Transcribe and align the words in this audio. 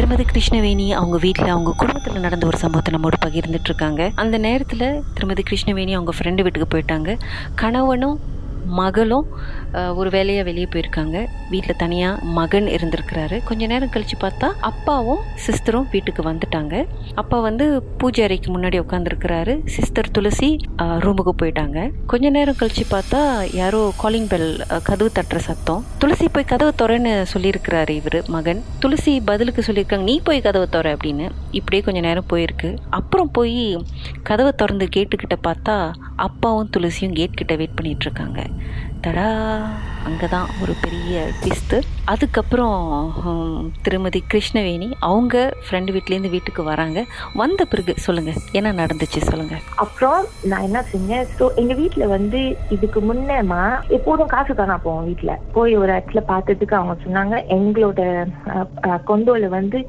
திருமதி 0.00 0.24
கிருஷ்ணவேணி 0.24 0.90
அவங்க 0.90 1.18
வீட்டில் 1.18 1.46
அவங்க 1.46 1.74
குடும்பத்தில் 1.76 2.20
நடந்த 2.20 2.46
ஒரு 2.46 2.56
சம்பவத்தை 2.56 2.92
நம்மோடு 2.92 3.16
பகிர்ந்துட்டு 3.26 3.68
இருக்காங்க. 3.70 4.10
அந்த 4.14 4.38
நேரத்தில் 4.38 5.02
திருமதி 5.14 5.42
கிருஷ்ணவேணி 5.50 5.92
அவங்க 5.92 6.12
ஃப்ரெண்டு 6.18 6.42
வீட்டுக்கு 6.42 6.78
போயிட்டாங்க. 6.78 7.18
கணவனும் 7.54 8.20
மகளும் 8.80 9.26
ஒரு 10.00 10.08
வேலையாக 10.14 10.46
வெளியே 10.48 10.68
போயிருக்காங்க. 10.72 11.16
வீட்டில் 11.50 11.78
தனியாக 11.82 12.24
மகன் 12.38 12.68
இருந்திருக்கிறாரு. 12.76 13.36
கொஞ்ச 13.48 13.66
நேரம் 13.72 13.92
கழித்து 13.94 14.16
பார்த்தா 14.22 14.48
அப்பாவும் 14.70 15.22
சிஸ்டரும் 15.46 15.86
வீட்டுக்கு 15.92 16.22
வந்துட்டாங்க. 16.28 16.74
அப்பா 17.22 17.38
வந்து 17.48 17.66
பூஜை 18.00 18.24
அறைக்கு 18.26 18.48
முன்னாடி 18.54 18.78
உட்காந்துருக்கிறாரு 18.84 19.54
சிஸ்டர் 19.76 20.10
துளசி 20.16 20.50
ரூமுக்கு 21.04 21.34
போயிட்டாங்க. 21.42 21.78
கொஞ்ச 22.12 22.30
நேரம் 22.36 22.58
கழித்து 22.60 22.84
பார்த்தா 22.94 23.20
யாரோ 23.60 23.82
காலிங் 24.02 24.28
பெல் 24.32 24.48
கதவு 24.88 25.10
தட்டுற 25.18 25.40
சத்தம். 25.48 25.84
துளசி 26.02 26.28
போய் 26.28 26.50
கதவை 26.52 26.72
திறன்னு 26.82 27.14
சொல்லியிருக்கிறாரு 27.34 27.94
இவர் 28.00 28.18
மகன். 28.36 28.62
துளசி 28.84 29.14
பதிலுக்கு 29.30 29.64
சொல்லியிருக்காங்க 29.66 30.08
நீ 30.10 30.16
போய் 30.28 30.44
கதவை 30.46 30.68
துற 30.76 30.96
அப்படின்னு. 30.96 31.28
இப்படியே 31.58 31.82
கொஞ்ச 31.86 32.00
நேரம் 32.08 32.30
போயிருக்கு. 32.32 32.70
அப்புறம் 32.98 33.30
போய் 33.38 33.58
கதவை 34.28 34.52
திறந்து 34.60 34.88
கேட்டுக்கிட்ட 34.96 35.36
பார்த்தா 35.48 35.76
அப்பாவும் 36.20 36.72
துளசியும் 36.74 37.16
கேட் 37.18 37.38
கிட்ட 37.38 37.54
வெயிட் 37.56 37.76
பண்ணிட்டு 37.76 38.06
இருக்காங்க 38.06 38.40
தடா 39.04 39.28
அங்கே 40.06 40.26
தான் 40.26 40.48
ஒரு 40.62 40.72
பெரிய 40.82 41.20
ட்விஸ்ட்டு 41.40 41.76
அதுக்கப்புறம் 42.04 42.80
திருமதி 43.82 44.20
கிருஷ்ணவேணி 44.30 44.88
அவங்க 45.00 45.34
ஃப்ரெண்டு 45.64 45.90
வீட்லேருந்து 45.94 46.32
வீட்டுக்கு 46.34 46.62
வராங்க. 46.62 46.98
வந்த 47.34 47.64
பிறகு 47.64 47.92
சொல்லுங்கள் 48.04 48.40
என்ன 48.52 48.72
நடந்துச்சு 48.80 49.20
சொல்லுங்கள் 49.28 49.62
அப்புறம் 49.76 50.20
நான் 50.50 50.66
என்ன 50.68 50.80
செஞ்சேன்? 50.92 51.26
ஸோ 51.36 51.46
எங்க 51.56 51.74
வீட்ல 51.74 52.06
வந்து 52.06 52.40
இதுக்கு 52.70 53.00
முன்னேமா 53.00 53.62
எப்போதும் 53.98 54.32
காசு 54.34 54.54
காணா 54.54 54.76
போவோம் 54.84 55.06
வீட்ல. 55.10 55.34
போய் 55.52 55.74
ஒரு 55.76 55.90
இடத்துல 55.92 56.22
பார்த்ததுக்கு 56.30 56.78
அவங்க 56.78 56.96
சொன்னாங்க 57.04 57.36
எங்களோட 57.56 58.00
கொண்டோல 59.04 59.48
வந்து 59.48 59.80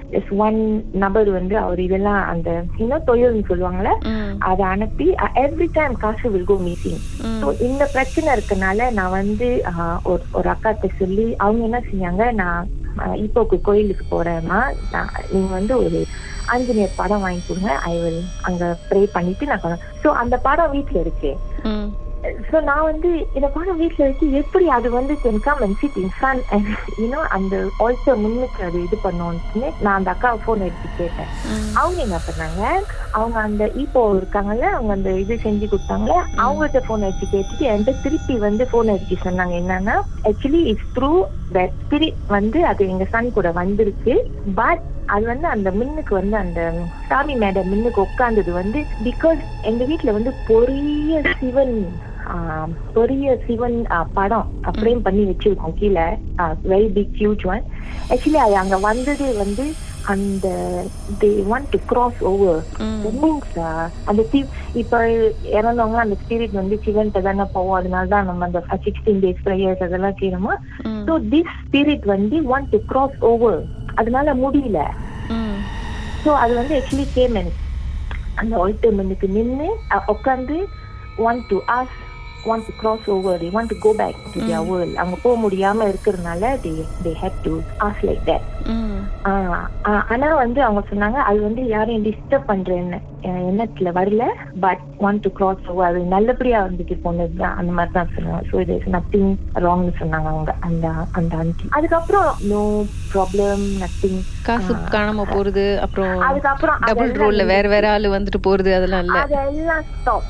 ஒன் 0.47 0.61
நபர் 1.03 1.31
வந்து 1.31 1.57
அவர் 1.57 1.81
இதெல்லாம் 1.81 2.21
அந்த 2.25 2.49
இன்னும் 2.77 3.07
தொழில்னு 3.07 3.49
சொல்லுவாங்கல்ல 3.51 3.93
அதை 4.49 4.65
அனுப்பி 4.73 5.07
எவ்ரி 5.43 5.69
டைம் 5.73 5.95
காசு 5.97 6.20
வில் 6.29 6.45
கோ 6.45 6.57
மீட்டிங் 6.67 6.99
ஸோ 7.41 7.47
இந்த 7.59 7.83
பிரச்சனை 7.85 8.29
இருக்கனால 8.35 8.89
நான் 8.91 9.15
வந்து 9.19 9.47
ஒரு 10.33 10.47
அக்காட்ட 10.53 10.87
சொல்லி 10.97 11.27
அவங்க 11.37 11.61
என்ன 11.63 11.79
செஞ்சாங்க? 11.89 12.23
நான் 12.33 12.69
இப்போக்கு 13.25 13.57
கோயிலுக்கு 13.61 14.05
போறேன்னா 14.09 14.59
நீங்க 15.29 15.49
வந்து 15.53 15.73
ஒரு 15.77 15.99
ஆஞ்சநேயர் 16.47 16.99
படம் 17.01 17.23
வாங்கி 17.25 17.43
கொடுங்க. 17.43 17.71
ஐ 17.89 17.95
வில் 17.99 18.19
அங்க 18.41 18.63
ப்ரே 18.89 19.01
பண்ணிட்டு 19.13 19.45
நான் 19.45 19.81
ஸோ 20.03 20.09
அந்த 20.23 20.37
படம் 20.47 20.71
வீட்ல 20.71 20.99
இருக்கு. 20.99 21.31
ஸோ 22.49 22.57
நான் 22.61 22.87
வந்து 22.89 23.09
இந்த 23.37 23.47
படம் 23.53 23.79
வீட்ல 23.81 24.05
இருக்கு 24.05 24.25
எப்படி 24.39 24.65
அது 24.77 24.87
வந்து 24.97 25.13
come 25.45 25.61
and 25.65 25.77
sit 25.81 25.97
in 26.01 26.11
front 26.15 26.43
you know 27.01 27.21
அந்த 27.37 27.55
ஆல்சோ 27.85 28.13
முன்னுக்கு 28.23 28.61
அது 28.67 28.79
இது 28.87 28.97
பண்ணோன்னு 29.05 29.69
நான் 29.83 29.97
அந்த 29.99 30.11
அக்கா 30.13 30.31
ஃபோன் 30.43 30.65
எடுத்து 30.67 30.89
கேட்டேன். 30.99 31.31
அவங்க 31.81 31.99
என்ன 32.05 32.19
பண்ணாங்க? 32.27 32.61
அவங்க 33.11 33.37
அந்த 33.39 33.63
இப்போ 33.83 34.01
இருக்காங்கல்ல 34.19 34.67
அவங்க 34.75 34.91
அந்த 34.97 35.11
இது 35.23 35.37
செஞ்சு 35.45 35.67
கொடுத்தாங்க 35.67 36.11
அவங்கள்ட்ட 36.43 36.81
போன் 36.89 37.07
அடிச்சு 37.07 37.27
கேட்டுட்டு 37.33 37.71
என்கிட்ட 37.73 38.03
திருப்பி 38.05 38.37
வந்து 38.47 38.65
போன் 38.73 38.93
அடிச்சு 38.93 39.17
சொன்னாங்க. 39.25 39.55
என்னன்னா 39.61 39.95
actually 40.29 40.61
it's 40.73 40.93
through 40.97 41.11
that 41.57 41.75
spirit 41.81 42.21
வந்து 42.37 42.61
அது 42.71 42.81
எங்க 42.93 43.07
சன் 43.15 43.35
கூட 43.39 43.49
வந்திருக்கு. 43.61 44.15
பட் 44.61 44.85
அது 45.15 45.25
வந்து 45.31 45.47
அந்த 45.47 45.69
மின்னுக்கு 45.77 46.13
வந்து 46.19 46.35
அந்த 46.37 46.59
சாமி 47.09 47.33
மேட 47.35 47.63
மின்னுக்கு 47.71 47.99
உட்கார்ந்தது 48.05 48.51
வந்து 48.59 48.79
பிகாஸ் 49.07 49.41
எங்க 49.69 49.83
வீட்ல 49.89 50.11
வந்து 50.17 50.31
பெரிய 50.49 51.21
சிவன் 51.39 51.75
பெரிய 52.97 53.25
சிவன் 53.45 53.77
படம் 54.17 54.49
ஃப்ரேம் 54.77 55.05
பண்ணி 55.05 55.23
வச்சிருக்கோம் 55.29 55.77
கீழே. 55.79 56.05
Very 56.73 56.89
big 56.97 57.15
huge 57.21 57.45
one 57.53 57.63
actually 58.13 58.41
அது 58.47 58.55
அங்க 58.63 58.77
வந்தது 58.89 59.27
வந்து 59.43 59.65
அந்த 60.13 60.47
they 61.21 61.29
want 61.49 61.69
to 61.73 61.79
cross 61.89 62.21
over 62.29 62.61
means 63.23 63.57
அந்த 64.09 64.21
சி 64.31 64.39
இப்ப 64.81 65.01
இறந்தவங்க 65.57 65.99
அந்த 66.03 66.15
ஸ்பிரிட் 66.21 66.55
வந்து 66.59 66.75
சிவன்கிட்ட 66.85 67.21
தானே 67.27 67.45
போவோம். 67.55 67.77
அதனால 67.79 68.09
தான் 68.13 68.27
நம்ம 68.29 68.47
அந்த 68.49 68.61
சிக்ஸ்டீன் 68.85 69.21
டேஸ் 69.25 69.43
ப்ரேயர்ஸ் 69.47 69.85
அதெல்லாம் 69.87 70.17
செய்யணுமா? 70.21 70.55
ஸோ 71.07 71.15
திஸ் 71.33 71.53
ஸ்பிரிட் 71.63 72.07
வந்து 72.15 72.39
வாண்ட் 72.51 72.71
டு 72.75 72.79
கிராஸ் 72.91 73.17
ஓவர் 73.31 73.59
அதனால 74.01 74.33
முடியல. 74.43 74.79
ஸோ 76.23 76.31
அது 76.43 76.53
வந்து 76.61 76.73
ஆக்சுவலி 76.79 77.07
கேமன் 77.17 77.51
அந்த 78.41 78.53
ஆல்டர்மெண்ட்டுக்கு 78.63 79.29
நின்று 79.37 79.69
உட்காந்து 80.15 80.57
want 81.23 81.45
to 81.51 81.59
ask 81.77 81.95
want 82.45 82.65
to 82.65 82.73
cross 82.77 83.09
over 83.09 83.39
they 83.39 83.49
want 83.51 83.67
to 83.67 83.77
go 83.79 83.93
back 83.97 84.19
to 84.33 84.39
their 84.41 84.65
world 84.69 84.95
அங்க 84.95 85.15
போக 85.21 85.35
முடியாம 85.41 85.87
இருக்கிறதுனால 85.87 86.51
they 86.63 86.71
they 87.03 87.13
had 87.21 87.39
to 87.43 87.53
ask 87.79 88.01
like 88.01 88.23
that 88.25 88.47
ஆனா 90.09 90.35
வந்து 90.35 90.63
அவங்க 90.63 90.83
சொன்னாங்க 90.91 91.19
அது 91.23 91.41
வந்து 91.41 91.65
யாரையும் 91.67 92.05
டிஸ்டர்ப் 92.05 92.45
பண்ற 92.45 92.73
எண்ண 92.75 92.95
அஹ் 92.95 93.10
எண்ணத்துல 93.43 93.89
வரல 93.93 94.23
but 94.61 94.83
want 94.99 95.21
to 95.21 95.31
cross 95.31 95.67
over 95.67 95.87
அது 95.87 95.99
நல்லபடியா 96.13 96.59
வந்துட்டு 96.67 96.95
போனதுதான் 97.03 97.57
அந்த 97.59 97.71
மாதிரி 97.71 97.93
தான் 97.93 98.11
சொன்னாங்க. 98.13 98.41
ஸோ 98.49 98.61
இது 98.63 98.77
நத்திங் 98.95 99.29
ராங்னு 99.63 99.93
சொன்னாங்க 99.99 100.29
அவங்க 100.29 100.53
அந்த 100.61 100.87
அந்த 101.11 101.35
ஆண்டி 101.37 101.67
அதுக்கப்புறம் 101.77 102.29
நோ 102.51 102.61
ப்ராப்ளம் 103.13 103.63
நத்திங் 103.81 104.19
காசு 104.43 104.73
காணாம 104.91 105.25
போறது 105.31 105.65
அப்புறம் 105.85 106.13
அதுக்கப்புறம் 106.27 106.77
டபுள் 106.87 107.11
ரோல்ல 107.21 107.45
வேற 107.51 107.65
வேற 107.67 107.85
ஆளு 107.93 108.15
வந்துட்டு 108.15 108.41
போறது 108.43 108.71
அதெல்லாம் 108.77 109.03
இல்ல. 109.05 109.17
அதெல்லாம் 109.25 109.83
ஸ்டாப் 109.91 110.29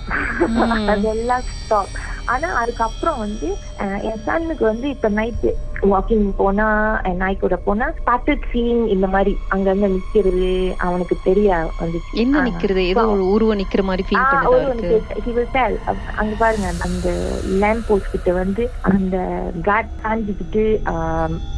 அதெல்லாம் 0.93 1.45
ஸ்டாப் 1.53 1.93
ஆனா 2.25 2.53
அதுக்கப்புறம் 2.53 3.17
வந்து 3.17 3.57
என் 4.01 4.21
சன்னுக்கு 4.25 4.65
வந்து 4.65 4.89
இப்ப 4.89 5.09
நைட்டு 5.09 5.51
வாக்கிங் 5.81 6.33
போனா 6.37 7.01
நாய் 7.15 7.37
கூட 7.37 7.55
போனா 7.55 7.89
ஸ்டார்டட் 7.89 8.43
சீன் 8.51 8.87
இந்த 8.87 9.07
மாதிரி 9.07 9.37
அங்கங்க 9.55 9.91
நிக்கிறது 9.91 10.73
அவனுக்கு 10.77 11.17
தெரிய 11.23 11.69
வந்துச்சு. 11.79 12.13
என்ன. 12.13 12.41
நிக்கிறது? 12.41 12.85
ஏதோ 12.85 13.07
ஒரு 13.07 13.29
உருவம் 13.29 13.59
நிக்கிற 13.59 13.83
மாதிரி 13.83 14.07
ஃபீல் 14.07 14.25
பண்ணதா 14.31 16.03
அங்க 16.15 16.35
பாருங்க 16.37 16.73
அந்த 16.79 17.09
லேம்ப் 17.47 17.85
போஸ்ட் 17.87 18.11
கிட்ட 18.11 18.31
வந்து 18.31 18.69
அந்த 18.81 19.43
காட் 19.61 19.89
சாஞ்சிக்கிட்டு 20.03 20.79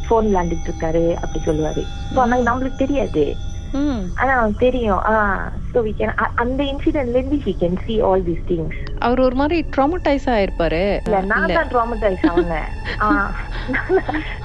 போன் 0.08 0.36
விளாண்டுட்டு 0.36 0.70
இருக்காரு 0.70 1.14
அப்படி 1.14 1.44
சொல்லுவாரு. 1.46 1.84
So, 2.14 2.22
ஆனா 2.22 2.38
நம்மளுக்கு 2.38 2.76
தெரியாது. 2.76 3.36
ஆனா 4.16 4.34
அவனுக்கு 4.34 4.72
தெரியும். 4.72 5.02
so 5.74 5.86
we 5.86 5.94
can 6.00 6.08
அ- 6.08 6.32
அந்த 6.36 6.64
இன்சிடென்ட்ல 6.64 7.16
இருந்து 7.16 7.36
he 7.36 7.54
can 7.60 7.78
see 7.88 8.02
all 8.02 8.22
these 8.22 8.44
things. 8.50 8.74
அவர் 9.00 9.20
ஒரு 9.20 9.36
மாதிரி 9.36 9.66
ட்ராமடைஸ் 9.78 10.26
ஆயிருப்பாரு 10.26 11.02
இல்ல 11.04 11.22
நான் 11.22 11.52
தான் 11.54 11.68
ட்ராமடைஸ் 11.68 12.26
ஆனேன் 12.28 12.70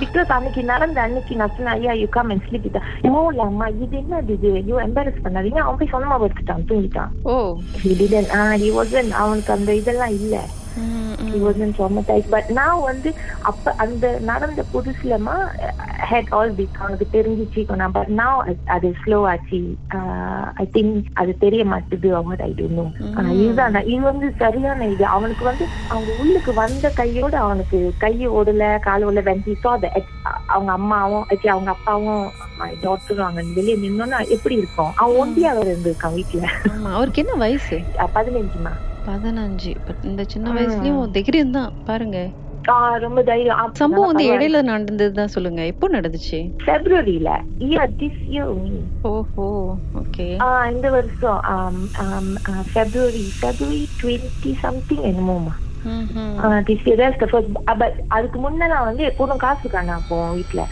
பிகாஸ் 0.00 0.28
அன்னைக்கு 0.28 0.64
நடந்த 0.64 1.00
அன்னைக்கு 1.00 1.36
நான் 1.36 1.52
சொன்னேன் 1.56 1.74
ஐயா 1.74 1.92
யூ 1.92 2.06
கம் 2.10 2.28
அண்ட் 2.28 2.42
ஸ்லீப் 2.50 2.80
இல்ல 3.30 3.42
அம்மா 3.42 3.66
இது 3.66 3.96
என்ன 3.96 4.22
இது? 4.26 4.64
யூ 4.66 4.80
எம்பாரஸ் 4.80 5.22
பண்ணாதீங்க. 5.24 5.58
அவன் 5.58 5.76
போய் 5.78 5.92
சொன்னமா 5.92 6.16
படுத்துட்டான் 6.22 6.64
தூங்கிட்டான். 6.68 7.08
ஓ. 7.22 7.58
He 7.84 7.86
didn't 7.86 8.30
ah 8.32 8.56
he 8.56 8.70
wasn't 8.80 9.10
அவனுக்கு 9.10 9.52
அந்த 9.52 9.74
இதெல்லாம் 9.74 10.08
இல்ல. 10.08 10.36
Wasn't 11.36 11.74
traumatized. 11.76 12.30
But 12.30 12.48
நான் 12.48 12.80
வந்து 12.80 13.14
அப்ப 13.42 13.72
அந்த 13.72 14.18
நடந்த 14.20 14.64
புதுசுலமா 14.74 15.48
ஹேட் 16.10 16.30
ஆல் 16.30 16.52
பிக் 16.52 16.76
அவனுக்கு 16.78 17.06
தெரிஞ்சிச்சு 17.12 17.76
நான் 17.76 17.92
பட் 17.92 18.08
now 18.08 18.56
அது 18.64 18.94
ஸ்லோ 19.06 19.28
ஆச்சு. 19.28 19.76
ஐ 20.54 20.68
திங்க் 20.72 21.04
அது 21.14 21.38
தெரிய 21.38 21.64
மாட்டுது 21.64 22.12
அவர் 22.12 22.40
ஐ 22.40 22.54
டோன்ட் 22.56 22.70
நோ 22.70 22.92
இதுதான் 23.30 23.70
நான் 23.70 23.84
இது 23.84 24.00
வந்து 24.00 24.34
சரியான 24.38 24.86
இது. 24.86 25.06
அவனுக்கு 25.06 25.44
வந்து 25.44 25.66
அவங்க 25.88 26.12
உள்ளுக்கு 26.20 26.54
வந்த 26.54 26.90
கையோட 26.90 27.38
அவனுக்கு 27.38 27.92
கை 27.98 28.28
ஓடல 28.28 28.80
கால் 28.80 29.06
ஓடல 29.06 29.26
saw 29.62 29.80
the 29.82 29.88
ex- 29.94 30.16
அவங்க 30.46 30.72
அம்மாவும் 30.72 31.26
அவங்க 31.48 31.70
அப்பாவும் 31.70 32.30
டாக்டரும் 32.82 33.26
அங்க 33.26 33.42
வெளியே 33.54 33.76
நின்னோன்னா 33.76 34.28
எப்படி 34.28 34.54
இருக்கும்? 34.54 34.92
அவன் 34.96 35.28
ஒண்டியா 35.28 35.52
வேற 35.54 35.74
இருந்திருக்கான் 35.74 36.14
வீட்டுல 36.14 36.46
அவருக்கு 36.84 37.22
என்ன 37.22 37.32
வயசு? 37.32 37.80
பதினஞ்சுமா? 38.14 38.72
பதினஞ்சு. 39.08 39.72
பட் 39.86 40.02
இந்த 40.10 40.22
சின்ன 40.34 40.48
வயசுலயும் 40.56 41.02
தைரியம் 41.16 41.56
தான். 41.58 41.72
பாருங்க. 41.84 42.18
ரொம்ப 43.04 43.20
தைரியம். 43.28 43.60
சம்பவம் 43.80 44.10
வந்து. 44.10 44.24
இடையில 44.30 44.58
நடந்தது 44.70 45.12
தான் 45.14 45.34
சொல்லுங்க. 45.36 45.60
எப்போ 45.72 45.88
நடந்துச்சு? 45.96 46.40
பிப்ரவரியில 46.66 47.30
இயர் 47.66 47.94
திஸ் 48.00 48.22
இயர் 48.30 48.52
ஓஹோ 49.10 49.46
ஓகே. 50.00 50.28
இந்த 50.72 50.88
வருஷம் 50.94 51.78
February 52.74 53.24
February 53.36 53.80
twenty 54.00 54.52
something 54.64 55.06
என்னமோமா 55.10 55.54
this 56.68 56.84
year 56.86 57.00
that's 57.00 57.22
the 57.22 57.28
first 57.30 57.52
but 57.80 57.98
அதுக்கு 58.16 58.38
முன்னெல்லாம் 58.40 58.86
வந்து 58.88 59.02
எப்போதும் 59.10 59.42
காசு 59.44 59.66
காணா 59.68 59.96
போவோம் 60.08 60.34
வீட்ல. 60.34 60.62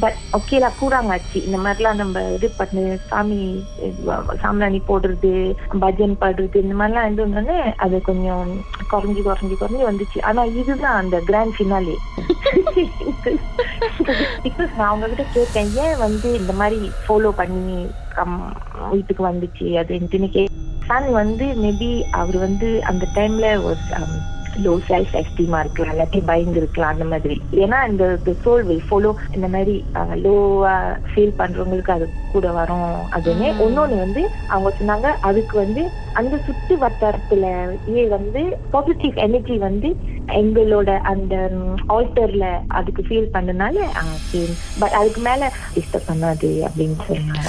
பட் 0.00 0.18
ஓகேலா 0.32 0.68
கூறாங்காச்சு 0.78 1.38
இந்த 1.44 1.58
மாதிரிலாம் 1.58 1.94
நம்ம 1.94 2.22
இது 2.30 2.48
பண்ணு 2.50 2.82
சாமி 3.08 3.38
சாம்ராணி 4.42 4.80
போடுறது 4.86 5.32
பஜன் 5.80 6.16
பாடுறது 6.20 6.56
இந்த 6.56 6.74
மாதிரிலாம் 6.74 7.06
இருந்தோடனே 7.08 7.58
அது 7.76 8.00
கொஞ்சம் 8.00 8.50
குறைஞ்சி 8.90 9.22
குறைஞ்சி 9.22 9.56
குறைஞ்சி 9.56 9.84
வந்துச்சு 9.84 10.20
ஆனா 10.22 10.44
இதுதான் 10.54 10.96
அந்த 10.96 11.18
கிராண்ட் 11.26 11.56
ஃபினாலே 11.56 11.96
பிகாஸ் 14.44 14.76
நான் 14.76 14.92
உங்ககிட்ட 14.92 15.24
கேட்டேன் 15.34 15.72
ஏன் 15.78 15.98
வந்து 15.98 16.28
இந்த 16.34 16.52
மாதிரி 16.52 16.90
ஃபாலோ 17.04 17.30
பண்ணி 17.32 17.78
கம் 18.14 18.38
வீட்டுக்கு 18.90 19.22
வந்துச்சு? 19.22 19.66
அது 19.76 19.94
எனக்கு 20.10 20.42
சன் 20.86 21.10
வந்து 21.12 21.46
மேபி 21.62 21.90
அவர் 22.12 22.36
வந்து 22.38 22.82
அந்த 22.82 23.04
டைம்ல 23.14 23.46
ஒரு 23.62 23.80
லோ 24.64 24.74
செல்ஃப் 24.88 25.14
எஸ்டீமா 25.20 25.60
இருக்கலாம் 25.64 25.92
இல்லாட்டி 25.94 26.20
பயந்து 26.30 26.58
இருக்கலாம் 26.60 26.92
அந்த 26.94 27.06
மாதிரி. 27.12 27.36
ஏன்னா 27.64 27.78
இந்த 27.90 28.04
சோல் 28.44 28.64
வில் 28.68 28.86
ஃபாலோ 28.90 29.12
இந்த 29.36 29.48
மாதிரி 29.54 29.74
லோவா 30.24 30.74
ஃபீல் 31.10 31.36
பண்றவங்களுக்கு 31.40 31.94
அது 31.96 32.06
கூட 32.32 32.50
வரும். 32.58 32.96
அதுன்னு 33.16 33.48
இன்னொன்னு 33.66 33.98
வந்து 34.04 34.22
அவங்க 34.54 34.70
சொன்னாங்க 34.80 35.08
அதுக்கு 35.30 35.56
வந்து 35.58 35.84
அந்த 36.20 36.34
சுத்து 36.46 36.74
வட்டாரத்துல 36.84 37.44
ஏ 37.96 38.04
வந்து 38.16 38.42
பாசிட்டிவ் 38.74 39.16
எனர்ஜி 39.26 39.58
வந்து 39.68 39.90
எங்களோட 40.40 40.90
அந்த 41.12 41.34
ஆல்டர்ல 41.96 42.46
அதுக்கு 42.80 43.02
ஃபீல் 43.08 43.32
பண்ணனால 43.36 43.86
பட் 44.80 44.96
அதுக்கு 45.00 45.22
மேல 45.28 45.52
டிஸ்டர்ப் 45.76 46.10
பண்ணாது 46.10 46.50
அப்படின்னு 46.66 46.98
சொன்னாங்க. 47.08 47.48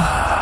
Ah. 0.00 0.37